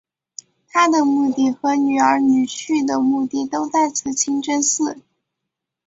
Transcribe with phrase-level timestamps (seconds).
[0.69, 4.97] 她的墓地和女儿女婿的墓地都在此清真寺。